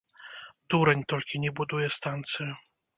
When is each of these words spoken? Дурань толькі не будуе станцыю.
Дурань 0.75 1.05
толькі 1.15 1.43
не 1.47 1.55
будуе 1.63 1.87
станцыю. 2.03 2.51